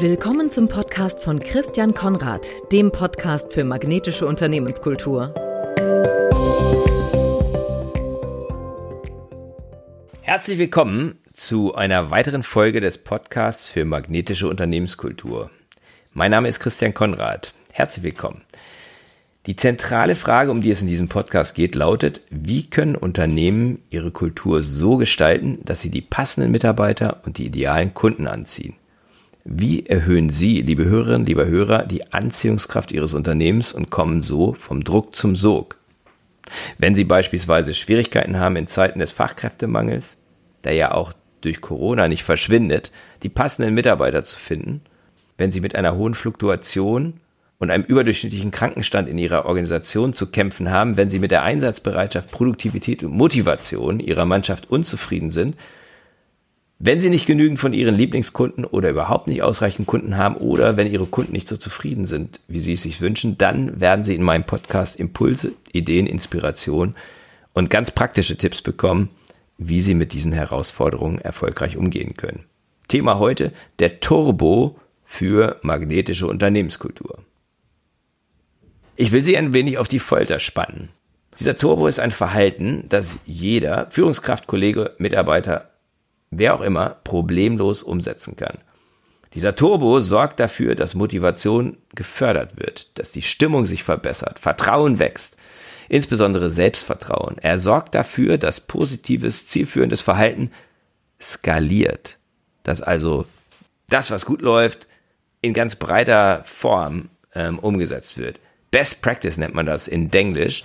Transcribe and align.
Willkommen 0.00 0.48
zum 0.48 0.68
Podcast 0.68 1.24
von 1.24 1.40
Christian 1.40 1.92
Konrad, 1.92 2.48
dem 2.70 2.92
Podcast 2.92 3.52
für 3.52 3.64
magnetische 3.64 4.26
Unternehmenskultur. 4.26 5.34
Herzlich 10.20 10.58
willkommen 10.58 11.18
zu 11.32 11.74
einer 11.74 12.12
weiteren 12.12 12.44
Folge 12.44 12.80
des 12.80 12.98
Podcasts 12.98 13.68
für 13.68 13.84
magnetische 13.84 14.46
Unternehmenskultur. 14.46 15.50
Mein 16.12 16.30
Name 16.30 16.46
ist 16.46 16.60
Christian 16.60 16.94
Konrad. 16.94 17.52
Herzlich 17.72 18.04
willkommen. 18.04 18.44
Die 19.46 19.56
zentrale 19.56 20.14
Frage, 20.14 20.52
um 20.52 20.62
die 20.62 20.70
es 20.70 20.80
in 20.80 20.86
diesem 20.86 21.08
Podcast 21.08 21.56
geht, 21.56 21.74
lautet, 21.74 22.20
wie 22.30 22.70
können 22.70 22.94
Unternehmen 22.94 23.82
ihre 23.90 24.12
Kultur 24.12 24.62
so 24.62 24.96
gestalten, 24.96 25.58
dass 25.64 25.80
sie 25.80 25.90
die 25.90 26.02
passenden 26.02 26.52
Mitarbeiter 26.52 27.22
und 27.26 27.38
die 27.38 27.46
idealen 27.46 27.94
Kunden 27.94 28.28
anziehen? 28.28 28.76
Wie 29.44 29.86
erhöhen 29.86 30.30
Sie, 30.30 30.60
liebe 30.62 30.84
Hörerinnen, 30.84 31.26
lieber 31.26 31.46
Hörer, 31.46 31.84
die 31.84 32.12
Anziehungskraft 32.12 32.92
Ihres 32.92 33.14
Unternehmens 33.14 33.72
und 33.72 33.90
kommen 33.90 34.22
so 34.22 34.54
vom 34.54 34.84
Druck 34.84 35.16
zum 35.16 35.36
Sog? 35.36 35.76
Wenn 36.78 36.94
Sie 36.94 37.04
beispielsweise 37.04 37.74
Schwierigkeiten 37.74 38.38
haben 38.38 38.56
in 38.56 38.66
Zeiten 38.66 38.98
des 38.98 39.12
Fachkräftemangels, 39.12 40.16
der 40.64 40.72
ja 40.72 40.92
auch 40.92 41.12
durch 41.40 41.60
Corona 41.60 42.08
nicht 42.08 42.24
verschwindet, 42.24 42.90
die 43.22 43.28
passenden 43.28 43.74
Mitarbeiter 43.74 44.24
zu 44.24 44.38
finden, 44.38 44.80
wenn 45.36 45.50
Sie 45.50 45.60
mit 45.60 45.76
einer 45.76 45.96
hohen 45.96 46.14
Fluktuation 46.14 47.14
und 47.58 47.70
einem 47.70 47.84
überdurchschnittlichen 47.84 48.50
Krankenstand 48.50 49.08
in 49.08 49.18
Ihrer 49.18 49.46
Organisation 49.46 50.12
zu 50.12 50.26
kämpfen 50.26 50.70
haben, 50.70 50.96
wenn 50.96 51.10
Sie 51.10 51.18
mit 51.18 51.30
der 51.30 51.42
Einsatzbereitschaft, 51.42 52.30
Produktivität 52.30 53.02
und 53.02 53.12
Motivation 53.12 54.00
Ihrer 54.00 54.24
Mannschaft 54.24 54.70
unzufrieden 54.70 55.30
sind, 55.30 55.56
wenn 56.80 57.00
Sie 57.00 57.10
nicht 57.10 57.26
genügend 57.26 57.58
von 57.58 57.72
Ihren 57.72 57.96
Lieblingskunden 57.96 58.64
oder 58.64 58.90
überhaupt 58.90 59.26
nicht 59.26 59.42
ausreichend 59.42 59.88
Kunden 59.88 60.16
haben 60.16 60.36
oder 60.36 60.76
wenn 60.76 60.90
Ihre 60.90 61.06
Kunden 61.06 61.32
nicht 61.32 61.48
so 61.48 61.56
zufrieden 61.56 62.06
sind, 62.06 62.40
wie 62.46 62.60
Sie 62.60 62.74
es 62.74 62.82
sich 62.82 63.00
wünschen, 63.00 63.36
dann 63.36 63.80
werden 63.80 64.04
Sie 64.04 64.14
in 64.14 64.22
meinem 64.22 64.44
Podcast 64.44 64.96
Impulse, 64.96 65.52
Ideen, 65.72 66.06
Inspiration 66.06 66.94
und 67.52 67.68
ganz 67.68 67.90
praktische 67.90 68.36
Tipps 68.36 68.62
bekommen, 68.62 69.10
wie 69.56 69.80
Sie 69.80 69.94
mit 69.94 70.12
diesen 70.12 70.30
Herausforderungen 70.30 71.20
erfolgreich 71.20 71.76
umgehen 71.76 72.16
können. 72.16 72.44
Thema 72.86 73.18
heute 73.18 73.52
der 73.80 73.98
Turbo 73.98 74.78
für 75.02 75.58
magnetische 75.62 76.28
Unternehmenskultur. 76.28 77.18
Ich 78.94 79.10
will 79.10 79.24
Sie 79.24 79.36
ein 79.36 79.52
wenig 79.52 79.78
auf 79.78 79.88
die 79.88 79.98
Folter 79.98 80.38
spannen. 80.38 80.90
Dieser 81.40 81.58
Turbo 81.58 81.88
ist 81.88 81.98
ein 81.98 82.12
Verhalten, 82.12 82.84
das 82.88 83.18
jeder 83.26 83.90
Führungskraft, 83.90 84.46
Kollege, 84.46 84.94
Mitarbeiter 84.98 85.70
wer 86.30 86.54
auch 86.54 86.60
immer, 86.60 86.96
problemlos 87.04 87.82
umsetzen 87.82 88.36
kann. 88.36 88.58
Dieser 89.34 89.54
Turbo 89.54 90.00
sorgt 90.00 90.40
dafür, 90.40 90.74
dass 90.74 90.94
Motivation 90.94 91.76
gefördert 91.94 92.56
wird, 92.56 92.98
dass 92.98 93.12
die 93.12 93.22
Stimmung 93.22 93.66
sich 93.66 93.84
verbessert, 93.84 94.38
Vertrauen 94.38 94.98
wächst, 94.98 95.36
insbesondere 95.88 96.50
Selbstvertrauen. 96.50 97.36
Er 97.38 97.58
sorgt 97.58 97.94
dafür, 97.94 98.38
dass 98.38 98.60
positives, 98.60 99.46
zielführendes 99.46 100.00
Verhalten 100.00 100.50
skaliert, 101.20 102.16
dass 102.62 102.80
also 102.80 103.26
das, 103.88 104.10
was 104.10 104.24
gut 104.24 104.42
läuft, 104.42 104.86
in 105.40 105.52
ganz 105.52 105.76
breiter 105.76 106.42
Form 106.44 107.10
ähm, 107.34 107.58
umgesetzt 107.58 108.18
wird. 108.18 108.38
Best 108.70 109.02
Practice 109.02 109.36
nennt 109.36 109.54
man 109.54 109.66
das 109.66 109.88
in 109.88 110.10
Denglisch. 110.10 110.64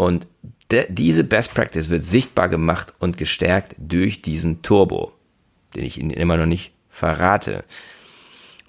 Und 0.00 0.26
de, 0.70 0.86
diese 0.88 1.24
Best 1.24 1.52
Practice 1.52 1.90
wird 1.90 2.02
sichtbar 2.02 2.48
gemacht 2.48 2.94
und 3.00 3.18
gestärkt 3.18 3.74
durch 3.76 4.22
diesen 4.22 4.62
Turbo, 4.62 5.12
den 5.76 5.84
ich 5.84 5.98
Ihnen 5.98 6.08
immer 6.08 6.38
noch 6.38 6.46
nicht 6.46 6.72
verrate. 6.88 7.64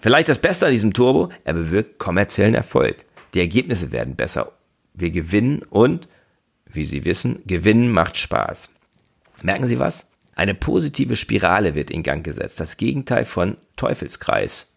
Vielleicht 0.01 0.27
das 0.27 0.39
Beste 0.39 0.65
an 0.65 0.73
diesem 0.73 0.91
Turbo, 0.91 1.29
er 1.45 1.53
bewirkt 1.53 1.99
kommerziellen 1.99 2.53
Erfolg. 2.53 2.97
Die 3.33 3.39
Ergebnisse 3.39 3.93
werden 3.93 4.17
besser. 4.17 4.51
Wir 4.93 5.09
gewinnen 5.09 5.61
und, 5.69 6.09
wie 6.65 6.83
Sie 6.83 7.05
wissen, 7.05 7.39
gewinnen 7.45 7.89
macht 7.89 8.17
Spaß. 8.17 8.69
Merken 9.41 9.67
Sie 9.67 9.79
was? 9.79 10.07
Eine 10.35 10.53
positive 10.53 11.15
Spirale 11.15 11.75
wird 11.75 11.91
in 11.91 12.03
Gang 12.03 12.25
gesetzt. 12.25 12.59
Das 12.59 12.75
Gegenteil 12.75 13.23
von 13.23 13.55
Teufelskreis. 13.77 14.67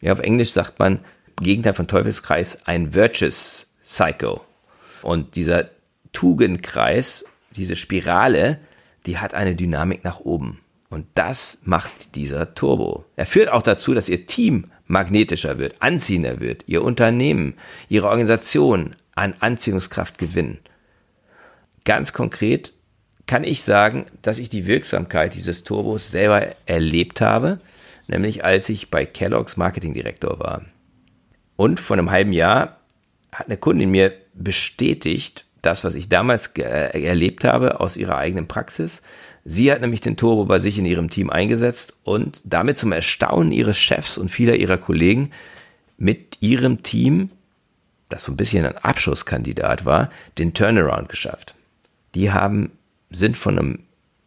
Ja, 0.00 0.12
auf 0.12 0.18
Englisch 0.18 0.50
sagt 0.50 0.80
man 0.80 0.98
Gegenteil 1.40 1.74
von 1.74 1.86
Teufelskreis 1.86 2.66
ein 2.66 2.94
Virtuous 2.94 3.68
Cycle. 3.84 4.40
Und 5.02 5.36
dieser 5.36 5.70
Tugendkreis, 6.12 7.24
diese 7.56 7.76
Spirale, 7.76 8.58
die 9.06 9.18
hat 9.18 9.34
eine 9.34 9.56
Dynamik 9.56 10.04
nach 10.04 10.20
oben. 10.20 10.60
Und 10.88 11.06
das 11.14 11.58
macht 11.62 12.16
dieser 12.16 12.54
Turbo. 12.54 13.04
Er 13.16 13.26
führt 13.26 13.48
auch 13.48 13.62
dazu, 13.62 13.94
dass 13.94 14.08
Ihr 14.08 14.26
Team 14.26 14.66
magnetischer 14.86 15.58
wird, 15.58 15.76
anziehender 15.80 16.40
wird, 16.40 16.64
Ihr 16.66 16.82
Unternehmen, 16.82 17.54
Ihre 17.88 18.08
Organisation 18.08 18.96
an 19.14 19.34
Anziehungskraft 19.38 20.18
gewinnen. 20.18 20.58
Ganz 21.84 22.12
konkret 22.12 22.72
kann 23.26 23.44
ich 23.44 23.62
sagen, 23.62 24.06
dass 24.22 24.38
ich 24.38 24.48
die 24.48 24.66
Wirksamkeit 24.66 25.34
dieses 25.34 25.62
Turbos 25.62 26.10
selber 26.10 26.48
erlebt 26.66 27.20
habe, 27.20 27.60
nämlich 28.08 28.44
als 28.44 28.68
ich 28.68 28.90
bei 28.90 29.06
Kellogg's 29.06 29.56
Marketingdirektor 29.56 30.40
war. 30.40 30.64
Und 31.54 31.78
vor 31.78 31.96
einem 31.96 32.10
halben 32.10 32.32
Jahr 32.32 32.80
hat 33.30 33.46
eine 33.46 33.56
Kundin 33.56 33.92
mir 33.92 34.12
bestätigt, 34.34 35.44
das, 35.62 35.84
was 35.84 35.94
ich 35.94 36.08
damals 36.08 36.48
erlebt 36.48 37.44
habe 37.44 37.80
aus 37.80 37.96
ihrer 37.96 38.16
eigenen 38.16 38.48
Praxis. 38.48 39.02
Sie 39.44 39.70
hat 39.70 39.80
nämlich 39.80 40.00
den 40.00 40.16
Turbo 40.16 40.44
bei 40.44 40.58
sich 40.58 40.78
in 40.78 40.86
ihrem 40.86 41.10
Team 41.10 41.30
eingesetzt 41.30 41.94
und 42.04 42.40
damit 42.44 42.78
zum 42.78 42.92
Erstaunen 42.92 43.52
ihres 43.52 43.78
Chefs 43.78 44.18
und 44.18 44.30
vieler 44.30 44.56
ihrer 44.56 44.78
Kollegen 44.78 45.30
mit 45.96 46.38
ihrem 46.40 46.82
Team, 46.82 47.30
das 48.08 48.24
so 48.24 48.32
ein 48.32 48.36
bisschen 48.36 48.64
ein 48.66 48.76
Abschusskandidat 48.78 49.84
war, 49.84 50.10
den 50.38 50.54
Turnaround 50.54 51.08
geschafft. 51.08 51.54
Die 52.14 52.32
haben, 52.32 52.72
sind 53.10 53.36
von 53.36 53.58
einem 53.58 53.78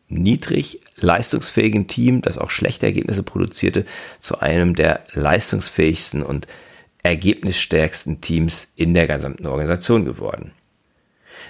niedrig 0.07 0.81
leistungsfähigen 0.97 1.87
Team, 1.87 2.21
das 2.21 2.37
auch 2.37 2.49
schlechte 2.49 2.85
Ergebnisse 2.85 3.23
produzierte, 3.23 3.85
zu 4.19 4.39
einem 4.39 4.75
der 4.75 5.01
leistungsfähigsten 5.13 6.23
und 6.23 6.47
ergebnisstärksten 7.01 8.21
Teams 8.21 8.67
in 8.75 8.93
der 8.93 9.07
gesamten 9.07 9.45
Organisation 9.47 10.05
geworden. 10.05 10.53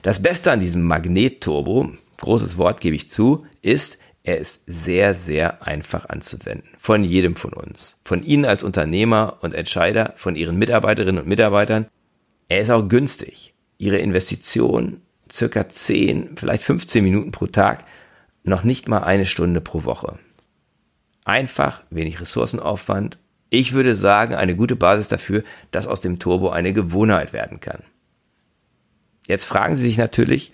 Das 0.01 0.21
Beste 0.21 0.51
an 0.51 0.59
diesem 0.59 0.83
Magnetturbo, 0.83 1.91
großes 2.17 2.57
Wort 2.57 2.81
gebe 2.81 2.95
ich 2.95 3.09
zu, 3.09 3.45
ist, 3.61 3.99
er 4.23 4.37
ist 4.37 4.63
sehr, 4.65 5.13
sehr 5.13 5.67
einfach 5.67 6.07
anzuwenden. 6.07 6.69
Von 6.79 7.03
jedem 7.03 7.35
von 7.35 7.51
uns. 7.51 7.99
Von 8.05 8.23
Ihnen 8.23 8.45
als 8.45 8.63
Unternehmer 8.63 9.37
und 9.41 9.53
Entscheider, 9.53 10.13
von 10.15 10.35
Ihren 10.35 10.57
Mitarbeiterinnen 10.57 11.21
und 11.21 11.27
Mitarbeitern. 11.27 11.87
Er 12.47 12.61
ist 12.61 12.71
auch 12.71 12.87
günstig. 12.87 13.53
Ihre 13.77 13.97
Investition, 13.97 15.01
circa 15.29 15.67
10, 15.67 16.37
vielleicht 16.37 16.63
15 16.63 17.03
Minuten 17.03 17.31
pro 17.31 17.47
Tag, 17.47 17.83
noch 18.43 18.63
nicht 18.63 18.87
mal 18.87 19.03
eine 19.03 19.25
Stunde 19.25 19.59
pro 19.59 19.83
Woche. 19.83 20.17
Einfach, 21.25 21.83
wenig 21.89 22.21
Ressourcenaufwand. 22.21 23.17
Ich 23.49 23.73
würde 23.73 23.95
sagen, 23.95 24.35
eine 24.35 24.55
gute 24.55 24.75
Basis 24.75 25.09
dafür, 25.09 25.43
dass 25.71 25.87
aus 25.87 26.01
dem 26.01 26.19
Turbo 26.19 26.49
eine 26.49 26.73
Gewohnheit 26.73 27.33
werden 27.33 27.59
kann. 27.59 27.83
Jetzt 29.27 29.45
fragen 29.45 29.75
Sie 29.75 29.83
sich 29.83 29.97
natürlich, 29.97 30.51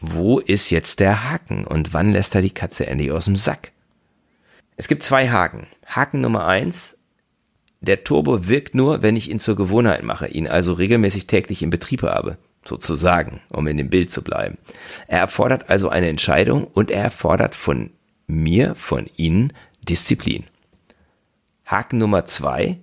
wo 0.00 0.38
ist 0.38 0.70
jetzt 0.70 1.00
der 1.00 1.30
Haken 1.30 1.64
und 1.64 1.94
wann 1.94 2.12
lässt 2.12 2.34
er 2.34 2.42
die 2.42 2.50
Katze 2.50 2.86
endlich 2.86 3.12
aus 3.12 3.26
dem 3.26 3.36
Sack? 3.36 3.72
Es 4.76 4.88
gibt 4.88 5.02
zwei 5.02 5.28
Haken. 5.28 5.66
Haken 5.86 6.20
Nummer 6.20 6.46
eins, 6.46 6.98
der 7.80 8.04
Turbo 8.04 8.48
wirkt 8.48 8.74
nur, 8.74 9.02
wenn 9.02 9.16
ich 9.16 9.30
ihn 9.30 9.40
zur 9.40 9.56
Gewohnheit 9.56 10.02
mache, 10.02 10.28
ihn 10.28 10.46
also 10.46 10.72
regelmäßig 10.72 11.26
täglich 11.26 11.62
in 11.62 11.70
Betrieb 11.70 12.02
habe, 12.02 12.38
sozusagen, 12.64 13.40
um 13.50 13.66
in 13.66 13.76
dem 13.76 13.90
Bild 13.90 14.10
zu 14.10 14.22
bleiben. 14.22 14.58
Er 15.08 15.20
erfordert 15.20 15.68
also 15.68 15.88
eine 15.88 16.08
Entscheidung 16.08 16.64
und 16.64 16.90
er 16.90 17.02
erfordert 17.02 17.54
von 17.54 17.90
mir, 18.26 18.74
von 18.76 19.10
Ihnen 19.16 19.52
Disziplin. 19.82 20.44
Haken 21.66 21.98
Nummer 21.98 22.24
zwei, 22.24 22.78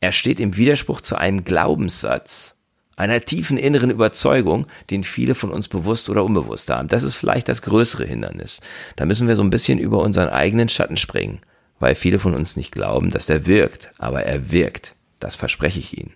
er 0.00 0.12
steht 0.12 0.40
im 0.40 0.56
Widerspruch 0.56 1.00
zu 1.00 1.16
einem 1.16 1.44
Glaubenssatz 1.44 2.57
einer 2.98 3.20
tiefen 3.20 3.56
inneren 3.56 3.90
Überzeugung, 3.90 4.66
den 4.90 5.04
viele 5.04 5.36
von 5.36 5.52
uns 5.52 5.68
bewusst 5.68 6.10
oder 6.10 6.24
unbewusst 6.24 6.68
haben. 6.68 6.88
Das 6.88 7.04
ist 7.04 7.14
vielleicht 7.14 7.48
das 7.48 7.62
größere 7.62 8.04
Hindernis. 8.04 8.60
Da 8.96 9.06
müssen 9.06 9.28
wir 9.28 9.36
so 9.36 9.42
ein 9.42 9.50
bisschen 9.50 9.78
über 9.78 10.00
unseren 10.00 10.28
eigenen 10.28 10.68
Schatten 10.68 10.96
springen, 10.96 11.38
weil 11.78 11.94
viele 11.94 12.18
von 12.18 12.34
uns 12.34 12.56
nicht 12.56 12.72
glauben, 12.72 13.10
dass 13.10 13.26
der 13.26 13.46
wirkt, 13.46 13.90
aber 13.98 14.24
er 14.24 14.50
wirkt. 14.50 14.96
Das 15.20 15.36
verspreche 15.36 15.78
ich 15.78 15.96
Ihnen. 15.96 16.12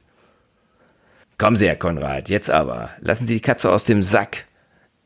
Kommen 1.39 1.57
Sie, 1.57 1.69
Herr 1.69 1.77
Konrad, 1.77 2.29
jetzt 2.29 2.51
aber. 2.51 2.91
Lassen 3.01 3.29
Sie 3.29 3.35
die 3.35 3.41
Katze 3.41 3.71
aus 3.71 3.85
dem 3.85 4.03
Sack. 4.03 4.45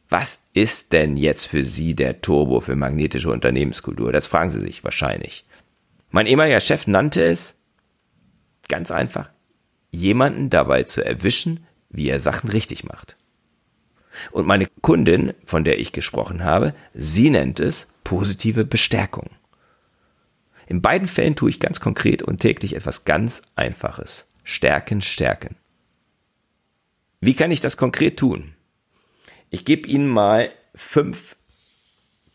Was 0.09 0.41
ist 0.55 0.93
denn 0.93 1.19
jetzt 1.19 1.47
für 1.47 1.63
Sie 1.63 1.95
der 1.95 2.23
Turbo 2.23 2.61
für 2.61 2.77
magnetische 2.77 3.31
Unternehmenskultur? 3.31 4.13
Das 4.13 4.27
fragen 4.27 4.51
Sie 4.51 4.61
sich 4.61 4.83
wahrscheinlich. 4.83 5.45
Mein 6.11 6.27
ehemaliger 6.27 6.61
Chef 6.61 6.87
nannte 6.87 7.23
es 7.23 7.55
ganz 8.69 8.91
einfach 8.91 9.29
jemanden 9.97 10.51
dabei 10.51 10.85
zu 10.85 11.05
erwischen, 11.05 11.67
wie 11.91 12.09
er 12.09 12.21
Sachen 12.21 12.51
richtig 12.51 12.85
macht. 12.85 13.17
Und 14.31 14.47
meine 14.47 14.67
Kundin, 14.81 15.35
von 15.45 15.65
der 15.65 15.79
ich 15.79 15.93
gesprochen 15.93 16.45
habe, 16.45 16.75
sie 16.95 17.31
nennt 17.31 17.61
es 17.61 17.87
positive 18.05 18.65
Bestärkung. 18.65 19.31
In 20.67 20.83
beiden 20.83 21.07
Fällen 21.07 21.37
tue 21.37 21.51
ich 21.51 21.61
ganz 21.61 21.81
konkret 21.81 22.23
und 22.23 22.41
täglich 22.41 22.75
etwas 22.75 23.05
ganz 23.05 23.43
Einfaches. 23.55 24.27
Stärken, 24.43 25.01
stärken. 25.03 25.57
Wie 27.21 27.35
kann 27.35 27.51
ich 27.51 27.61
das 27.61 27.77
konkret 27.77 28.19
tun? 28.19 28.55
Ich 29.51 29.65
gebe 29.65 29.89
Ihnen 29.89 30.09
mal 30.09 30.51
fünf 30.75 31.37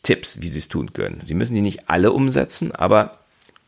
Tipps, 0.03 0.41
wie 0.41 0.49
Sie 0.49 0.59
es 0.59 0.67
tun 0.67 0.93
können. 0.93 1.21
Sie 1.25 1.33
müssen 1.33 1.53
die 1.53 1.61
nicht 1.61 1.89
alle 1.89 2.11
umsetzen, 2.11 2.71
aber 2.71 3.19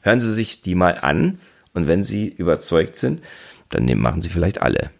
hören 0.02 0.20
Sie 0.20 0.32
sich 0.32 0.62
die 0.62 0.76
mal 0.76 0.98
an 0.98 1.40
und 1.74 1.88
wenn 1.88 2.04
Sie 2.04 2.28
überzeugt 2.28 2.96
sind, 2.96 3.22
dann 3.74 3.86
machen 3.98 4.22
Sie 4.22 4.30
vielleicht 4.30 4.62
alle. 4.62 4.92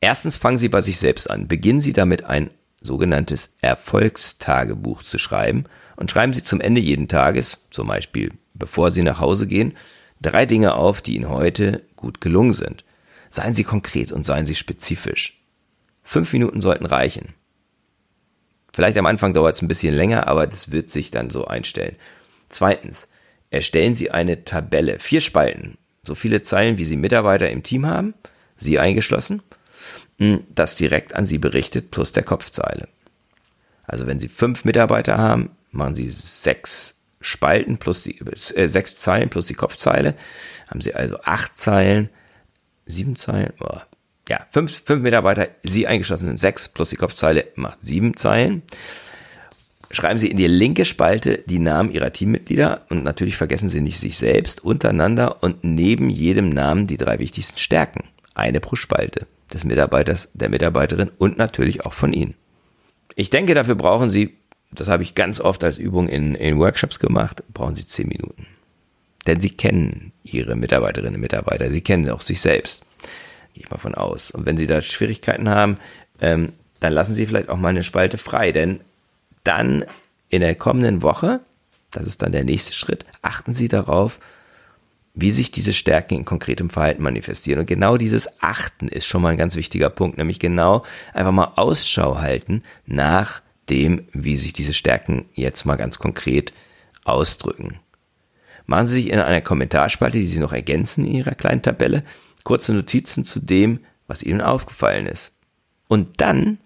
Erstens 0.00 0.36
fangen 0.36 0.58
Sie 0.58 0.68
bei 0.68 0.80
sich 0.80 0.98
selbst 0.98 1.30
an. 1.30 1.48
Beginnen 1.48 1.80
Sie 1.80 1.92
damit 1.92 2.24
ein 2.24 2.50
sogenanntes 2.80 3.54
Erfolgstagebuch 3.60 5.02
zu 5.02 5.18
schreiben 5.18 5.64
und 5.96 6.10
schreiben 6.10 6.32
Sie 6.32 6.42
zum 6.42 6.60
Ende 6.60 6.80
jeden 6.80 7.08
Tages, 7.08 7.58
zum 7.70 7.88
Beispiel 7.88 8.30
bevor 8.54 8.90
Sie 8.90 9.02
nach 9.02 9.20
Hause 9.20 9.46
gehen, 9.46 9.76
drei 10.20 10.46
Dinge 10.46 10.74
auf, 10.74 11.00
die 11.00 11.16
Ihnen 11.16 11.28
heute 11.28 11.82
gut 11.96 12.20
gelungen 12.20 12.52
sind. 12.52 12.84
Seien 13.30 13.54
Sie 13.54 13.64
konkret 13.64 14.12
und 14.12 14.24
seien 14.24 14.46
Sie 14.46 14.54
spezifisch. 14.54 15.42
Fünf 16.02 16.32
Minuten 16.32 16.62
sollten 16.62 16.86
reichen. 16.86 17.34
Vielleicht 18.72 18.98
am 18.98 19.06
Anfang 19.06 19.34
dauert 19.34 19.56
es 19.56 19.62
ein 19.62 19.68
bisschen 19.68 19.94
länger, 19.94 20.28
aber 20.28 20.46
das 20.46 20.70
wird 20.70 20.90
sich 20.90 21.10
dann 21.10 21.30
so 21.30 21.46
einstellen. 21.46 21.96
Zweitens, 22.48 23.08
erstellen 23.50 23.94
Sie 23.94 24.10
eine 24.10 24.44
Tabelle, 24.44 24.98
vier 24.98 25.20
Spalten, 25.20 25.78
so 26.06 26.14
viele 26.14 26.42
Zeilen, 26.42 26.78
wie 26.78 26.84
Sie 26.84 26.96
Mitarbeiter 26.96 27.50
im 27.50 27.62
Team 27.62 27.86
haben, 27.86 28.14
Sie 28.56 28.78
eingeschlossen, 28.78 29.42
hm, 30.18 30.44
das 30.54 30.76
direkt 30.76 31.14
an 31.14 31.26
Sie 31.26 31.38
berichtet, 31.38 31.90
plus 31.90 32.12
der 32.12 32.22
Kopfzeile. 32.22 32.88
Also 33.84 34.06
wenn 34.06 34.18
Sie 34.18 34.28
fünf 34.28 34.64
Mitarbeiter 34.64 35.18
haben, 35.18 35.50
machen 35.70 35.94
Sie 35.94 36.08
sechs 36.10 36.96
Spalten 37.20 37.78
plus 37.78 38.02
die, 38.02 38.18
äh, 38.18 38.68
sechs 38.68 38.96
Zeilen 38.96 39.28
plus 39.28 39.46
die 39.46 39.54
Kopfzeile, 39.54 40.14
haben 40.70 40.80
Sie 40.80 40.94
also 40.94 41.20
acht 41.22 41.58
Zeilen, 41.58 42.10
sieben 42.86 43.16
Zeilen, 43.16 43.52
oh, 43.60 43.78
ja, 44.28 44.46
fünf, 44.50 44.82
fünf 44.84 45.02
Mitarbeiter, 45.02 45.48
Sie 45.62 45.86
eingeschlossen 45.86 46.26
sind 46.26 46.40
sechs 46.40 46.68
plus 46.68 46.90
die 46.90 46.96
Kopfzeile 46.96 47.48
macht 47.54 47.82
sieben 47.82 48.16
Zeilen. 48.16 48.62
Schreiben 49.90 50.18
Sie 50.18 50.30
in 50.30 50.36
die 50.36 50.46
linke 50.46 50.84
Spalte 50.84 51.44
die 51.46 51.58
Namen 51.58 51.90
Ihrer 51.90 52.12
Teammitglieder 52.12 52.82
und 52.88 53.04
natürlich 53.04 53.36
vergessen 53.36 53.68
Sie 53.68 53.80
nicht 53.80 54.00
sich 54.00 54.18
selbst 54.18 54.64
untereinander 54.64 55.42
und 55.42 55.62
neben 55.62 56.10
jedem 56.10 56.48
Namen 56.48 56.86
die 56.86 56.96
drei 56.96 57.18
wichtigsten 57.18 57.58
Stärken. 57.58 58.04
Eine 58.34 58.60
pro 58.60 58.76
Spalte 58.76 59.26
des 59.52 59.64
Mitarbeiters, 59.64 60.28
der 60.34 60.48
Mitarbeiterin 60.48 61.10
und 61.18 61.38
natürlich 61.38 61.86
auch 61.86 61.92
von 61.92 62.12
Ihnen. 62.12 62.34
Ich 63.14 63.30
denke, 63.30 63.54
dafür 63.54 63.76
brauchen 63.76 64.10
Sie, 64.10 64.36
das 64.72 64.88
habe 64.88 65.02
ich 65.02 65.14
ganz 65.14 65.40
oft 65.40 65.62
als 65.62 65.78
Übung 65.78 66.08
in, 66.08 66.34
in 66.34 66.58
Workshops 66.58 66.98
gemacht, 66.98 67.44
brauchen 67.54 67.76
Sie 67.76 67.86
zehn 67.86 68.08
Minuten. 68.08 68.46
Denn 69.26 69.40
Sie 69.40 69.50
kennen 69.50 70.12
Ihre 70.24 70.56
Mitarbeiterinnen 70.56 71.14
und 71.14 71.20
Mitarbeiter, 71.20 71.70
Sie 71.70 71.80
kennen 71.80 72.08
auch 72.10 72.20
sich 72.20 72.40
selbst. 72.40 72.82
Gehe 73.54 73.64
ich 73.64 73.70
mal 73.70 73.78
von 73.78 73.94
aus. 73.94 74.32
Und 74.32 74.46
wenn 74.46 74.56
Sie 74.56 74.66
da 74.66 74.82
Schwierigkeiten 74.82 75.48
haben, 75.48 75.78
ähm, 76.20 76.52
dann 76.80 76.92
lassen 76.92 77.14
Sie 77.14 77.26
vielleicht 77.26 77.48
auch 77.48 77.56
mal 77.56 77.70
eine 77.70 77.82
Spalte 77.82 78.18
frei, 78.18 78.52
denn 78.52 78.80
dann 79.46 79.84
in 80.28 80.40
der 80.40 80.54
kommenden 80.54 81.02
Woche, 81.02 81.40
das 81.90 82.06
ist 82.06 82.22
dann 82.22 82.32
der 82.32 82.44
nächste 82.44 82.72
Schritt, 82.72 83.04
achten 83.22 83.52
Sie 83.52 83.68
darauf, 83.68 84.18
wie 85.14 85.30
sich 85.30 85.50
diese 85.50 85.72
Stärken 85.72 86.14
in 86.14 86.24
konkretem 86.26 86.68
Verhalten 86.68 87.02
manifestieren. 87.02 87.60
Und 87.60 87.66
genau 87.66 87.96
dieses 87.96 88.28
Achten 88.42 88.88
ist 88.88 89.06
schon 89.06 89.22
mal 89.22 89.30
ein 89.30 89.38
ganz 89.38 89.56
wichtiger 89.56 89.88
Punkt, 89.88 90.18
nämlich 90.18 90.38
genau 90.38 90.84
einfach 91.14 91.32
mal 91.32 91.52
Ausschau 91.56 92.18
halten 92.18 92.62
nach 92.84 93.40
dem, 93.70 94.06
wie 94.12 94.36
sich 94.36 94.52
diese 94.52 94.74
Stärken 94.74 95.24
jetzt 95.32 95.64
mal 95.64 95.76
ganz 95.76 95.98
konkret 95.98 96.52
ausdrücken. 97.04 97.80
Machen 98.66 98.88
Sie 98.88 98.94
sich 98.94 99.10
in 99.10 99.18
einer 99.18 99.40
Kommentarspalte, 99.40 100.18
die 100.18 100.26
Sie 100.26 100.40
noch 100.40 100.52
ergänzen 100.52 101.06
in 101.06 101.14
Ihrer 101.14 101.34
kleinen 101.34 101.62
Tabelle, 101.62 102.04
kurze 102.44 102.74
Notizen 102.74 103.24
zu 103.24 103.40
dem, 103.40 103.80
was 104.06 104.22
Ihnen 104.22 104.42
aufgefallen 104.42 105.06
ist. 105.06 105.32
Und 105.88 106.20
dann 106.20 106.58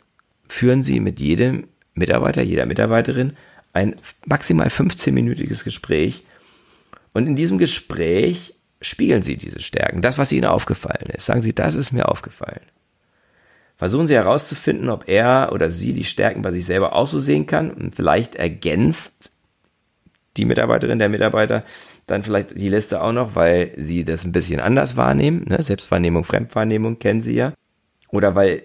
führen 0.49 0.83
Sie 0.83 0.99
mit 0.99 1.21
jedem 1.21 1.69
Mitarbeiter, 2.01 2.43
jeder 2.43 2.67
Mitarbeiterin 2.67 3.37
ein 3.73 3.95
maximal 4.27 4.69
15-minütiges 4.69 5.63
Gespräch. 5.63 6.25
Und 7.13 7.27
in 7.27 7.37
diesem 7.37 7.59
Gespräch 7.59 8.55
spiegeln 8.81 9.23
Sie 9.23 9.37
diese 9.37 9.61
Stärken, 9.61 10.03
das, 10.03 10.19
was 10.19 10.33
Ihnen 10.33 10.47
aufgefallen 10.47 11.07
ist. 11.15 11.27
Sagen 11.27 11.43
Sie, 11.43 11.55
das 11.55 11.75
ist 11.75 11.93
mir 11.93 12.09
aufgefallen. 12.09 12.63
Versuchen 13.77 14.07
Sie 14.07 14.15
herauszufinden, 14.15 14.91
ob 14.91 15.09
er 15.09 15.51
oder 15.53 15.71
sie 15.71 15.93
die 15.93 16.05
Stärken 16.05 16.43
bei 16.43 16.51
sich 16.51 16.67
selber 16.67 16.95
auch 16.95 17.07
so 17.07 17.19
sehen 17.19 17.47
kann 17.47 17.71
und 17.71 17.95
vielleicht 17.95 18.35
ergänzt 18.35 19.33
die 20.37 20.45
Mitarbeiterin, 20.45 20.99
der 20.99 21.09
Mitarbeiter 21.09 21.65
dann 22.07 22.23
vielleicht 22.23 22.57
die 22.57 22.69
Liste 22.69 23.03
auch 23.03 23.13
noch, 23.13 23.35
weil 23.35 23.73
sie 23.77 24.05
das 24.05 24.25
ein 24.25 24.33
bisschen 24.33 24.61
anders 24.61 24.97
wahrnehmen. 24.97 25.45
Ne? 25.49 25.63
Selbstwahrnehmung, 25.63 26.25
Fremdwahrnehmung 26.25 26.99
kennen 26.99 27.21
sie 27.21 27.35
ja. 27.35 27.53
Oder 28.09 28.35
weil 28.35 28.63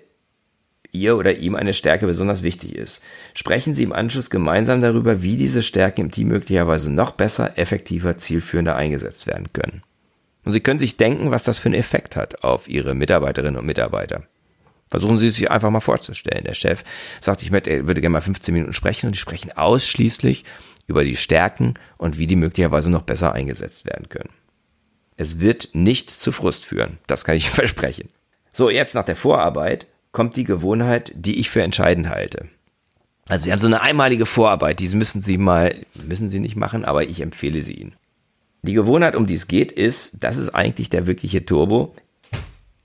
ihr 0.95 1.17
oder 1.17 1.37
ihm 1.37 1.55
eine 1.55 1.73
Stärke 1.73 2.07
besonders 2.07 2.43
wichtig 2.43 2.75
ist. 2.75 3.01
Sprechen 3.33 3.73
Sie 3.73 3.83
im 3.83 3.93
Anschluss 3.93 4.29
gemeinsam 4.29 4.81
darüber, 4.81 5.21
wie 5.21 5.37
diese 5.37 5.61
Stärken 5.61 6.01
im 6.01 6.11
Team 6.11 6.29
möglicherweise 6.29 6.91
noch 6.91 7.11
besser, 7.11 7.57
effektiver, 7.57 8.17
zielführender 8.17 8.75
eingesetzt 8.75 9.27
werden 9.27 9.51
können. 9.53 9.83
Und 10.43 10.53
Sie 10.53 10.59
können 10.59 10.79
sich 10.79 10.97
denken, 10.97 11.31
was 11.31 11.43
das 11.43 11.57
für 11.57 11.67
einen 11.67 11.75
Effekt 11.75 12.15
hat 12.15 12.43
auf 12.43 12.67
Ihre 12.67 12.95
Mitarbeiterinnen 12.95 13.57
und 13.57 13.65
Mitarbeiter. 13.65 14.23
Versuchen 14.87 15.17
Sie 15.17 15.27
es 15.27 15.35
sich 15.35 15.49
einfach 15.49 15.71
mal 15.71 15.79
vorzustellen. 15.79 16.43
Der 16.45 16.53
Chef 16.53 16.83
sagt, 17.19 17.41
ich 17.41 17.51
würde 17.51 18.01
gerne 18.01 18.09
mal 18.09 18.21
15 18.21 18.53
Minuten 18.53 18.73
sprechen 18.73 19.07
und 19.07 19.15
die 19.15 19.19
sprechen 19.19 19.51
ausschließlich 19.51 20.45
über 20.87 21.03
die 21.03 21.15
Stärken 21.15 21.73
und 21.97 22.17
wie 22.19 22.27
die 22.27 22.35
möglicherweise 22.35 22.91
noch 22.91 23.01
besser 23.01 23.33
eingesetzt 23.33 23.85
werden 23.85 24.09
können. 24.09 24.29
Es 25.17 25.39
wird 25.39 25.69
nicht 25.73 26.09
zu 26.09 26.31
Frust 26.31 26.65
führen, 26.65 26.99
das 27.07 27.25
kann 27.25 27.35
ich 27.35 27.49
versprechen. 27.49 28.09
So, 28.53 28.69
jetzt 28.69 28.95
nach 28.95 29.03
der 29.03 29.15
Vorarbeit 29.15 29.87
kommt 30.15 30.37
die 30.37 30.45
Gewohnheit, 30.45 31.11
die 31.13 31.41
ich 31.41 31.49
für 31.49 31.61
entscheidend 31.61 32.07
halte. 32.07 32.47
Also 33.27 33.43
Sie 33.43 33.51
haben 33.51 33.59
so 33.59 33.67
eine 33.67 33.81
einmalige 33.81 34.25
Vorarbeit, 34.25 34.79
diese 34.79 34.95
müssen 34.95 35.19
Sie 35.19 35.37
mal, 35.37 35.75
müssen 36.07 36.29
Sie 36.29 36.39
nicht 36.39 36.55
machen, 36.55 36.85
aber 36.85 37.03
ich 37.03 37.19
empfehle 37.19 37.61
sie 37.61 37.73
Ihnen. 37.73 37.95
Die 38.61 38.73
Gewohnheit, 38.73 39.17
um 39.17 39.25
die 39.27 39.33
es 39.33 39.47
geht, 39.47 39.73
ist, 39.73 40.13
das 40.21 40.37
ist 40.37 40.55
eigentlich 40.55 40.89
der 40.89 41.05
wirkliche 41.05 41.45
Turbo. 41.45 41.93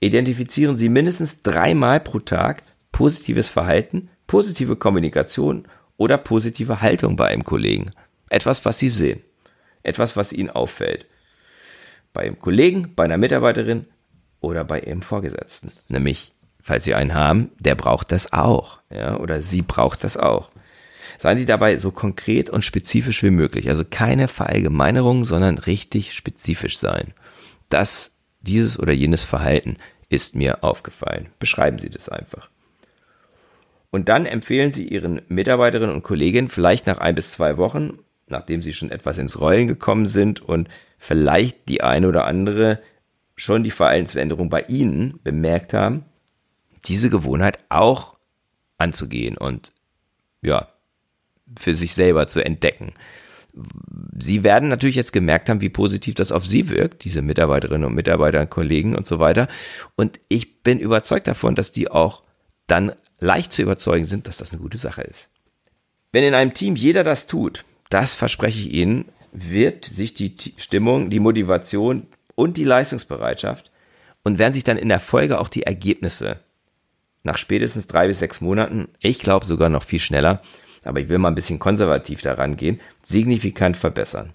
Identifizieren 0.01 0.75
Sie 0.75 0.89
mindestens 0.89 1.41
dreimal 1.41 2.01
pro 2.01 2.19
Tag 2.19 2.63
positives 2.91 3.47
Verhalten, 3.47 4.09
positive 4.27 4.75
Kommunikation 4.75 5.65
oder 5.95 6.17
positive 6.17 6.81
Haltung 6.81 7.15
bei 7.15 7.27
einem 7.27 7.45
Kollegen. 7.45 7.91
Etwas, 8.27 8.65
was 8.65 8.77
Sie 8.77 8.89
sehen. 8.89 9.21
Etwas, 9.83 10.17
was 10.17 10.33
Ihnen 10.33 10.49
auffällt. 10.49 11.05
Bei 12.11 12.23
einem 12.23 12.39
Kollegen, 12.39 12.93
bei 12.93 13.05
einer 13.05 13.17
Mitarbeiterin 13.17 13.85
oder 14.41 14.65
bei 14.65 14.81
Ihrem 14.81 15.01
Vorgesetzten. 15.01 15.71
Nämlich, 15.87 16.33
falls 16.61 16.83
Sie 16.83 16.95
einen 16.95 17.13
haben, 17.13 17.51
der 17.59 17.75
braucht 17.75 18.11
das 18.11 18.33
auch. 18.33 18.79
Ja, 18.89 19.17
oder 19.17 19.41
sie 19.41 19.61
braucht 19.61 20.03
das 20.03 20.17
auch. 20.17 20.49
Seien 21.17 21.37
Sie 21.37 21.45
dabei 21.45 21.77
so 21.77 21.91
konkret 21.91 22.49
und 22.49 22.65
spezifisch 22.65 23.23
wie 23.23 23.29
möglich. 23.29 23.69
Also 23.69 23.83
keine 23.89 24.27
Verallgemeinerung, 24.27 25.25
sondern 25.25 25.57
richtig 25.57 26.13
spezifisch 26.13 26.77
sein. 26.77 27.13
Das, 27.69 28.15
dieses 28.41 28.79
oder 28.79 28.91
jenes 28.91 29.23
Verhalten 29.23 29.77
ist 30.09 30.35
mir 30.35 30.63
aufgefallen. 30.63 31.29
Beschreiben 31.39 31.79
Sie 31.79 31.89
das 31.89 32.09
einfach. 32.09 32.49
Und 33.91 34.09
dann 34.09 34.25
empfehlen 34.25 34.71
Sie 34.71 34.87
Ihren 34.87 35.21
Mitarbeiterinnen 35.27 35.93
und 35.93 36.03
Kolleginnen 36.03 36.49
vielleicht 36.49 36.87
nach 36.87 36.97
ein 36.97 37.15
bis 37.15 37.31
zwei 37.31 37.57
Wochen, 37.57 37.99
nachdem 38.27 38.61
Sie 38.61 38.73
schon 38.73 38.89
etwas 38.91 39.17
ins 39.17 39.39
Rollen 39.39 39.67
gekommen 39.67 40.05
sind 40.05 40.39
und 40.41 40.69
vielleicht 40.97 41.67
die 41.69 41.81
eine 41.81 42.07
oder 42.07 42.25
andere 42.25 42.79
schon 43.35 43.63
die 43.63 43.71
Verhaltensveränderung 43.71 44.49
bei 44.49 44.61
Ihnen 44.63 45.19
bemerkt 45.23 45.73
haben, 45.73 46.05
diese 46.85 47.09
Gewohnheit 47.09 47.59
auch 47.69 48.17
anzugehen 48.77 49.37
und 49.37 49.73
ja, 50.41 50.67
für 51.59 51.75
sich 51.75 51.93
selber 51.93 52.27
zu 52.27 52.43
entdecken. 52.43 52.93
Sie 54.17 54.43
werden 54.43 54.69
natürlich 54.69 54.95
jetzt 54.95 55.11
gemerkt 55.11 55.49
haben, 55.49 55.61
wie 55.61 55.69
positiv 55.69 56.15
das 56.15 56.31
auf 56.31 56.45
Sie 56.45 56.69
wirkt, 56.69 57.03
diese 57.03 57.21
Mitarbeiterinnen 57.21 57.85
und 57.85 57.95
Mitarbeiter, 57.95 58.45
Kollegen 58.45 58.95
und 58.95 59.05
so 59.05 59.19
weiter. 59.19 59.47
Und 59.95 60.19
ich 60.29 60.63
bin 60.63 60.79
überzeugt 60.79 61.27
davon, 61.27 61.55
dass 61.55 61.71
die 61.71 61.91
auch 61.91 62.23
dann 62.67 62.93
leicht 63.19 63.51
zu 63.51 63.61
überzeugen 63.61 64.05
sind, 64.05 64.27
dass 64.27 64.37
das 64.37 64.51
eine 64.51 64.61
gute 64.61 64.77
Sache 64.77 65.01
ist. 65.01 65.29
Wenn 66.13 66.23
in 66.23 66.33
einem 66.33 66.53
Team 66.53 66.75
jeder 66.75 67.03
das 67.03 67.27
tut, 67.27 67.65
das 67.89 68.15
verspreche 68.15 68.59
ich 68.59 68.73
Ihnen, 68.73 69.05
wird 69.33 69.85
sich 69.85 70.13
die 70.13 70.33
Stimmung, 70.57 71.09
die 71.09 71.19
Motivation 71.19 72.07
und 72.35 72.57
die 72.57 72.63
Leistungsbereitschaft 72.63 73.71
und 74.23 74.39
werden 74.39 74.53
sich 74.53 74.63
dann 74.63 74.77
in 74.77 74.89
der 74.89 74.99
Folge 74.99 75.39
auch 75.39 75.49
die 75.49 75.63
Ergebnisse 75.63 76.39
nach 77.23 77.37
spätestens 77.37 77.87
drei 77.87 78.07
bis 78.07 78.19
sechs 78.19 78.41
Monaten, 78.41 78.87
ich 78.99 79.19
glaube 79.19 79.45
sogar 79.45 79.69
noch 79.69 79.83
viel 79.83 79.99
schneller, 79.99 80.41
aber 80.83 80.99
ich 80.99 81.09
will 81.09 81.17
mal 81.17 81.29
ein 81.29 81.35
bisschen 81.35 81.59
konservativ 81.59 82.21
daran 82.21 82.57
gehen, 82.57 82.79
signifikant 83.01 83.77
verbessern. 83.77 84.33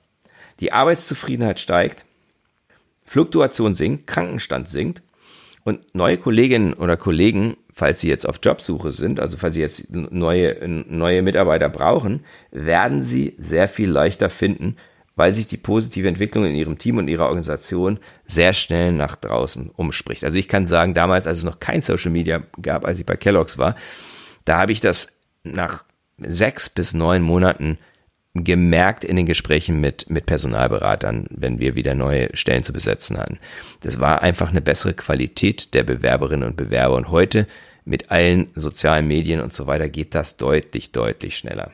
Die 0.60 0.72
Arbeitszufriedenheit 0.72 1.60
steigt, 1.60 2.04
Fluktuation 3.04 3.74
sinkt, 3.74 4.06
Krankenstand 4.06 4.68
sinkt 4.68 5.02
und 5.64 5.94
neue 5.94 6.16
Kolleginnen 6.18 6.74
oder 6.74 6.96
Kollegen 6.96 7.56
falls 7.76 8.00
Sie 8.00 8.08
jetzt 8.08 8.26
auf 8.26 8.40
Jobsuche 8.42 8.90
sind, 8.90 9.20
also 9.20 9.36
falls 9.36 9.54
Sie 9.54 9.60
jetzt 9.60 9.92
neue, 9.92 10.66
neue 10.66 11.20
Mitarbeiter 11.20 11.68
brauchen, 11.68 12.24
werden 12.50 13.02
Sie 13.02 13.34
sehr 13.38 13.68
viel 13.68 13.90
leichter 13.90 14.30
finden 14.30 14.76
weil 15.16 15.32
sich 15.32 15.48
die 15.48 15.56
positive 15.56 16.06
Entwicklung 16.06 16.44
in 16.44 16.54
ihrem 16.54 16.78
Team 16.78 16.98
und 16.98 17.08
ihrer 17.08 17.26
Organisation 17.26 17.98
sehr 18.26 18.52
schnell 18.52 18.92
nach 18.92 19.16
draußen 19.16 19.70
umspricht. 19.70 20.24
Also 20.24 20.36
ich 20.36 20.46
kann 20.46 20.66
sagen, 20.66 20.94
damals, 20.94 21.26
als 21.26 21.38
es 21.38 21.44
noch 21.44 21.58
kein 21.58 21.80
Social 21.80 22.10
Media 22.10 22.42
gab, 22.60 22.84
als 22.84 23.00
ich 23.00 23.06
bei 23.06 23.16
Kellogg's 23.16 23.58
war, 23.58 23.74
da 24.44 24.58
habe 24.58 24.72
ich 24.72 24.80
das 24.80 25.08
nach 25.42 25.84
sechs 26.18 26.68
bis 26.68 26.94
neun 26.94 27.22
Monaten 27.22 27.78
gemerkt 28.34 29.04
in 29.04 29.16
den 29.16 29.24
Gesprächen 29.24 29.80
mit, 29.80 30.10
mit 30.10 30.26
Personalberatern, 30.26 31.26
wenn 31.30 31.58
wir 31.58 31.74
wieder 31.74 31.94
neue 31.94 32.28
Stellen 32.36 32.64
zu 32.64 32.74
besetzen 32.74 33.16
hatten. 33.16 33.38
Das 33.80 33.98
war 33.98 34.20
einfach 34.20 34.50
eine 34.50 34.60
bessere 34.60 34.92
Qualität 34.92 35.72
der 35.72 35.84
Bewerberinnen 35.84 36.46
und 36.46 36.56
Bewerber. 36.56 36.96
Und 36.96 37.10
heute 37.10 37.46
mit 37.86 38.10
allen 38.10 38.48
sozialen 38.54 39.06
Medien 39.06 39.40
und 39.40 39.54
so 39.54 39.66
weiter 39.66 39.88
geht 39.88 40.14
das 40.14 40.36
deutlich, 40.36 40.92
deutlich 40.92 41.38
schneller. 41.38 41.70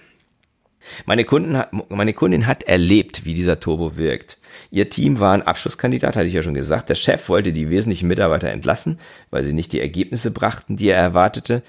Meine, 1.07 1.25
Kunden, 1.25 1.63
meine 1.89 2.13
Kundin 2.13 2.47
hat 2.47 2.65
erlebt, 2.65 3.25
wie 3.25 3.35
dieser 3.35 3.61
Turbo 3.61 3.97
wirkt. 3.97 4.39
Ihr 4.71 4.91
Team 4.91 5.21
war 5.21 5.33
ein 5.33 5.43
Abschlusskandidat, 5.43 6.17
hatte 6.17 6.27
ich 6.27 6.35
ja 6.35 6.43
schon 6.43 6.55
gesagt. 6.55 6.89
Der 6.89 6.95
Chef 6.95 7.29
wollte 7.29 7.53
die 7.53 7.71
wesentlichen 7.71 8.09
Mitarbeiter 8.09 8.51
entlassen, 8.51 8.99
weil 9.31 9.45
sie 9.45 9.53
nicht 9.53 9.73
die 9.73 9.81
Ergebnisse 9.81 10.31
brachten, 10.31 10.77
die 10.77 10.89
er 10.89 10.99
erwartete. 10.99 11.63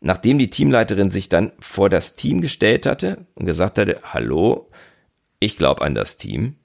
Nachdem 0.00 0.38
die 0.38 0.50
Teamleiterin 0.50 1.10
sich 1.10 1.28
dann 1.28 1.52
vor 1.58 1.90
das 1.90 2.14
Team 2.14 2.40
gestellt 2.40 2.86
hatte 2.86 3.26
und 3.34 3.46
gesagt 3.46 3.78
hatte, 3.78 4.00
hallo, 4.04 4.68
ich 5.40 5.56
glaube 5.56 5.82
an 5.82 5.94
das 5.94 6.16
Team. 6.16 6.56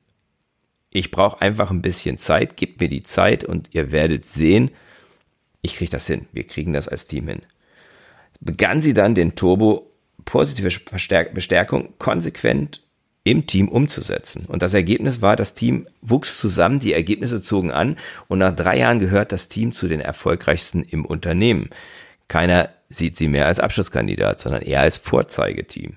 Ich 0.94 1.10
brauche 1.10 1.42
einfach 1.42 1.72
ein 1.72 1.82
bisschen 1.82 2.18
Zeit, 2.18 2.56
gebt 2.56 2.80
mir 2.80 2.88
die 2.88 3.04
Zeit 3.04 3.44
und 3.44 3.70
ihr 3.72 3.92
werdet 3.92 4.26
sehen, 4.26 4.72
ich 5.64 5.76
kriege 5.76 5.92
das 5.92 6.06
hin. 6.06 6.28
Wir 6.32 6.44
kriegen 6.44 6.74
das 6.74 6.88
als 6.88 7.08
Team 7.08 7.28
hin. 7.28 7.42
Begann 8.40 8.82
sie 8.82 8.94
dann 8.94 9.16
den 9.16 9.36
Turbo 9.36 9.93
positive 10.26 10.70
Bestärkung 11.34 11.94
konsequent 11.98 12.82
im 13.24 13.48
Team 13.48 13.70
umzusetzen. 13.70 14.46
Und 14.48 14.62
das 14.62 14.74
Ergebnis 14.74 15.22
war, 15.22 15.36
das 15.36 15.54
Team 15.54 15.88
wuchs 16.02 16.38
zusammen, 16.38 16.80
die 16.80 16.94
Ergebnisse 16.94 17.42
zogen 17.42 17.72
an 17.72 17.98
und 18.28 18.40
nach 18.40 18.56
drei 18.56 18.80
Jahren 18.80 19.00
gehört 19.00 19.32
das 19.32 19.48
Team 19.48 19.72
zu 19.72 19.88
den 19.88 20.02
erfolgreichsten 20.02 20.84
im 20.84 21.06
Unternehmen. 21.06 21.70
Keiner 22.28 22.70
sieht 22.90 23.16
sie 23.16 23.28
mehr 23.28 23.46
als 23.46 23.60
Abschlusskandidat, 23.60 24.40
sondern 24.40 24.62
eher 24.62 24.82
als 24.82 24.98
Vorzeigeteam. 24.98 25.96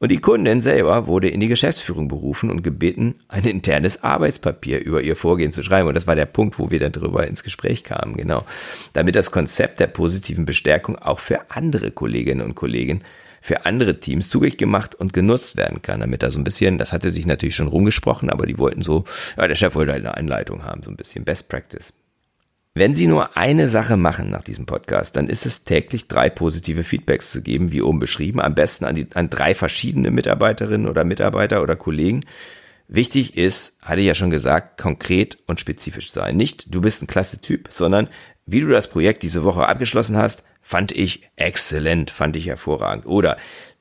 Und 0.00 0.12
die 0.12 0.20
Kundin 0.20 0.60
selber 0.60 1.08
wurde 1.08 1.28
in 1.28 1.40
die 1.40 1.48
Geschäftsführung 1.48 2.06
berufen 2.06 2.50
und 2.50 2.62
gebeten, 2.62 3.16
ein 3.26 3.44
internes 3.44 4.04
Arbeitspapier 4.04 4.78
über 4.84 5.02
ihr 5.02 5.16
Vorgehen 5.16 5.50
zu 5.50 5.64
schreiben. 5.64 5.88
Und 5.88 5.94
das 5.94 6.06
war 6.06 6.14
der 6.14 6.26
Punkt, 6.26 6.58
wo 6.60 6.70
wir 6.70 6.78
dann 6.78 6.92
darüber 6.92 7.26
ins 7.26 7.42
Gespräch 7.42 7.82
kamen, 7.82 8.16
genau. 8.16 8.44
Damit 8.92 9.16
das 9.16 9.32
Konzept 9.32 9.80
der 9.80 9.88
positiven 9.88 10.44
Bestärkung 10.44 10.96
auch 10.96 11.18
für 11.18 11.50
andere 11.50 11.90
Kolleginnen 11.90 12.42
und 12.42 12.54
Kollegen 12.54 13.00
für 13.48 13.64
andere 13.64 13.98
Teams 13.98 14.28
zugänglich 14.28 14.58
gemacht 14.58 14.94
und 14.94 15.14
genutzt 15.14 15.56
werden 15.56 15.80
kann, 15.80 16.00
damit 16.00 16.22
da 16.22 16.30
so 16.30 16.38
ein 16.38 16.44
bisschen, 16.44 16.76
das 16.76 16.92
hatte 16.92 17.08
sich 17.08 17.24
natürlich 17.24 17.56
schon 17.56 17.68
rumgesprochen, 17.68 18.28
aber 18.28 18.44
die 18.44 18.58
wollten 18.58 18.82
so, 18.82 19.04
ja, 19.38 19.48
der 19.48 19.54
Chef 19.54 19.74
wollte 19.74 19.92
halt 19.92 20.04
eine 20.04 20.14
Einleitung 20.14 20.64
haben, 20.64 20.82
so 20.82 20.90
ein 20.90 20.96
bisschen 20.96 21.24
Best 21.24 21.48
Practice. 21.48 21.94
Wenn 22.74 22.94
Sie 22.94 23.06
nur 23.06 23.38
eine 23.38 23.68
Sache 23.68 23.96
machen 23.96 24.28
nach 24.28 24.44
diesem 24.44 24.66
Podcast, 24.66 25.16
dann 25.16 25.28
ist 25.28 25.46
es 25.46 25.64
täglich 25.64 26.08
drei 26.08 26.28
positive 26.28 26.84
Feedbacks 26.84 27.30
zu 27.30 27.40
geben, 27.40 27.72
wie 27.72 27.80
oben 27.80 27.98
beschrieben, 27.98 28.38
am 28.38 28.54
besten 28.54 28.84
an, 28.84 28.94
die, 28.94 29.06
an 29.14 29.30
drei 29.30 29.54
verschiedene 29.54 30.10
Mitarbeiterinnen 30.10 30.86
oder 30.86 31.04
Mitarbeiter 31.04 31.62
oder 31.62 31.74
Kollegen. 31.74 32.20
Wichtig 32.86 33.38
ist, 33.38 33.78
hatte 33.80 34.02
ich 34.02 34.06
ja 34.08 34.14
schon 34.14 34.28
gesagt, 34.28 34.78
konkret 34.78 35.38
und 35.46 35.58
spezifisch 35.58 36.12
sein. 36.12 36.36
Nicht, 36.36 36.74
du 36.74 36.82
bist 36.82 37.02
ein 37.02 37.06
klasse 37.06 37.40
Typ, 37.40 37.70
sondern 37.72 38.08
wie 38.44 38.60
du 38.60 38.68
das 38.68 38.90
Projekt 38.90 39.22
diese 39.22 39.42
Woche 39.42 39.66
abgeschlossen 39.66 40.18
hast, 40.18 40.44
fand 40.68 40.92
ich 40.92 41.30
exzellent, 41.36 42.10
fand 42.10 42.36
ich 42.36 42.46
hervorragend. 42.46 43.06
Oder 43.06 43.38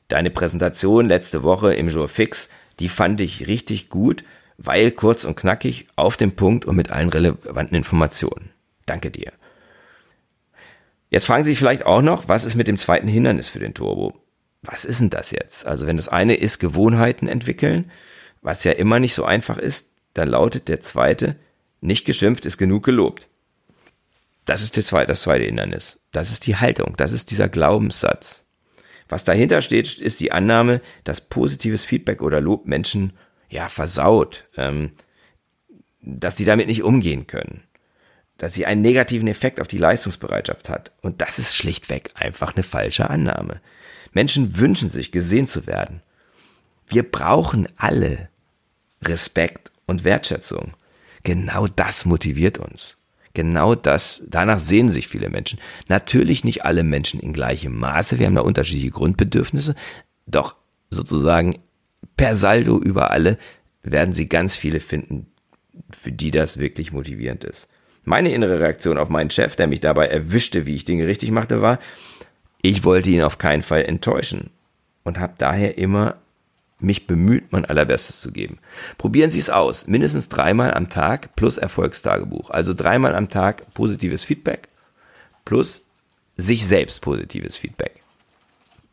deine 0.07 0.29
Präsentation 0.31 1.09
letzte 1.09 1.43
Woche 1.43 1.73
im 1.73 1.89
Jour 1.89 2.07
Fix, 2.07 2.47
die 2.79 2.87
fand 2.87 3.19
ich 3.19 3.45
richtig 3.47 3.89
gut, 3.89 4.23
weil 4.57 4.91
kurz 4.91 5.25
und 5.25 5.35
knackig, 5.35 5.87
auf 5.97 6.15
dem 6.15 6.37
Punkt 6.37 6.63
und 6.63 6.77
mit 6.77 6.89
allen 6.89 7.09
relevanten 7.09 7.75
Informationen. 7.75 8.51
Danke 8.85 9.11
dir. 9.11 9.33
Jetzt 11.09 11.25
fragen 11.25 11.43
Sie 11.43 11.51
sich 11.51 11.59
vielleicht 11.59 11.85
auch 11.85 12.01
noch, 12.01 12.29
was 12.29 12.45
ist 12.45 12.55
mit 12.55 12.69
dem 12.69 12.77
zweiten 12.77 13.09
Hindernis 13.09 13.49
für 13.49 13.59
den 13.59 13.73
Turbo? 13.73 14.13
Was 14.61 14.85
ist 14.85 15.01
denn 15.01 15.09
das 15.09 15.31
jetzt? 15.31 15.67
Also 15.67 15.87
wenn 15.87 15.97
das 15.97 16.07
eine 16.07 16.35
ist 16.35 16.57
Gewohnheiten 16.57 17.27
entwickeln, 17.27 17.91
was 18.41 18.63
ja 18.63 18.71
immer 18.71 19.01
nicht 19.01 19.13
so 19.13 19.25
einfach 19.25 19.57
ist, 19.57 19.89
dann 20.13 20.29
lautet 20.29 20.69
der 20.69 20.79
zweite, 20.79 21.35
nicht 21.81 22.05
geschimpft 22.05 22.45
ist 22.45 22.57
genug 22.57 22.85
gelobt. 22.85 23.27
Das 24.47 24.61
ist 24.61 24.77
das 24.77 24.85
zweite, 24.87 25.43
Hindernis. 25.43 25.99
Das 26.11 26.31
ist 26.31 26.47
die 26.47 26.55
Haltung. 26.55 26.95
Das 26.95 27.11
ist 27.11 27.31
dieser 27.31 27.49
Glaubenssatz. 27.49 28.45
Was 29.09 29.25
dahinter 29.25 29.61
steht, 29.61 29.99
ist 29.99 30.21
die 30.21 30.31
Annahme, 30.31 30.81
dass 31.03 31.27
positives 31.29 31.83
Feedback 31.83 32.21
oder 32.21 32.39
Lob 32.39 32.65
Menschen 32.65 33.11
ja 33.49 33.67
versaut, 33.67 34.45
ähm, 34.55 34.91
dass 36.01 36.37
sie 36.37 36.45
damit 36.45 36.67
nicht 36.67 36.83
umgehen 36.83 37.27
können, 37.27 37.63
dass 38.37 38.53
sie 38.53 38.65
einen 38.65 38.81
negativen 38.81 39.27
Effekt 39.27 39.59
auf 39.59 39.67
die 39.67 39.77
Leistungsbereitschaft 39.77 40.69
hat. 40.69 40.93
Und 41.01 41.21
das 41.21 41.39
ist 41.39 41.53
schlichtweg 41.53 42.11
einfach 42.15 42.55
eine 42.55 42.63
falsche 42.63 43.09
Annahme. 43.09 43.59
Menschen 44.13 44.57
wünschen 44.57 44.89
sich, 44.89 45.11
gesehen 45.11 45.47
zu 45.47 45.67
werden. 45.67 46.01
Wir 46.87 47.03
brauchen 47.03 47.67
alle 47.75 48.29
Respekt 49.03 49.73
und 49.85 50.05
Wertschätzung. 50.05 50.71
Genau 51.23 51.67
das 51.67 52.05
motiviert 52.05 52.59
uns. 52.59 52.96
Genau 53.37 53.75
das, 53.75 54.23
danach 54.27 54.59
sehen 54.59 54.89
sich 54.89 55.07
viele 55.07 55.29
Menschen. 55.29 55.59
Natürlich 55.87 56.43
nicht 56.43 56.65
alle 56.65 56.81
Menschen 56.81 57.19
in 57.19 57.33
gleichem 57.33 57.77
Maße. 57.77 58.17
Wir 58.17 58.25
haben 58.25 58.33
da 58.33 58.41
unterschiedliche 58.41 58.89
Grundbedürfnisse. 58.89 59.75
Doch 60.25 60.55
sozusagen 60.89 61.59
per 62.15 62.33
Saldo 62.33 62.79
über 62.79 63.11
alle 63.11 63.37
werden 63.83 64.11
Sie 64.11 64.27
ganz 64.27 64.55
viele 64.55 64.79
finden, 64.79 65.27
für 65.91 66.11
die 66.11 66.31
das 66.31 66.57
wirklich 66.57 66.91
motivierend 66.91 67.43
ist. 67.43 67.67
Meine 68.05 68.33
innere 68.33 68.59
Reaktion 68.59 68.97
auf 68.97 69.09
meinen 69.09 69.29
Chef, 69.29 69.55
der 69.55 69.67
mich 69.67 69.81
dabei 69.81 70.07
erwischte, 70.07 70.65
wie 70.65 70.73
ich 70.73 70.85
Dinge 70.85 71.05
richtig 71.05 71.29
machte, 71.29 71.61
war, 71.61 71.77
ich 72.63 72.85
wollte 72.85 73.11
ihn 73.11 73.21
auf 73.21 73.37
keinen 73.37 73.61
Fall 73.61 73.83
enttäuschen 73.83 74.49
und 75.03 75.19
habe 75.19 75.35
daher 75.37 75.77
immer 75.77 76.15
mich 76.79 77.07
bemüht, 77.07 77.51
mein 77.51 77.65
allerbestes 77.65 78.21
zu 78.21 78.31
geben. 78.31 78.59
Probieren 78.97 79.31
Sie 79.31 79.39
es 79.39 79.49
aus. 79.49 79.87
Mindestens 79.87 80.29
dreimal 80.29 80.73
am 80.73 80.89
Tag 80.89 81.35
plus 81.35 81.57
Erfolgstagebuch. 81.57 82.49
Also 82.49 82.73
dreimal 82.73 83.15
am 83.15 83.29
Tag 83.29 83.73
positives 83.73 84.23
Feedback 84.23 84.69
plus 85.45 85.87
sich 86.35 86.65
selbst 86.65 87.01
positives 87.01 87.57
Feedback. 87.57 88.03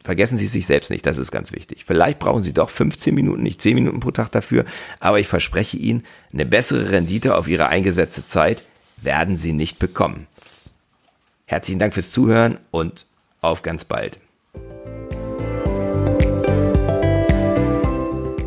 Vergessen 0.03 0.37
Sie 0.37 0.47
sich 0.47 0.67
selbst 0.67 0.91
nicht, 0.91 1.07
das 1.07 1.17
ist 1.17 1.33
ganz 1.33 1.53
wichtig. 1.53 1.85
Vielleicht 1.87 2.19
brauchen 2.19 2.43
Sie 2.43 2.53
doch 2.53 2.69
15 2.69 3.15
Minuten, 3.15 3.43
nicht 3.43 3.63
10 3.63 3.75
Minuten 3.75 4.01
pro 4.01 4.11
Tag 4.11 4.31
dafür, 4.33 4.67
aber 5.01 5.19
ich 5.19 5.29
verspreche 5.29 5.79
Ihnen, 5.79 6.05
eine 6.33 6.45
bessere 6.45 6.91
Rendite 6.91 7.37
auf 7.37 7.49
Ihre 7.49 7.69
eingesetzte 7.69 8.27
Zeit 8.27 8.65
werden 8.99 9.39
Sie 9.39 9.53
nicht 9.53 9.79
bekommen. 9.79 10.27
Herzlichen 11.47 11.79
Dank 11.79 11.95
fürs 11.95 12.11
Zuhören 12.11 12.59
und 12.71 13.07
auf 13.41 13.63
ganz 13.63 13.87
bald. 13.87 14.19